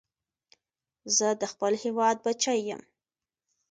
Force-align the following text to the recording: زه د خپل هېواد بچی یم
زه 1.17 1.27
د 1.41 1.43
خپل 1.51 1.73
هېواد 1.83 2.17
بچی 2.25 2.57
یم 2.69 2.81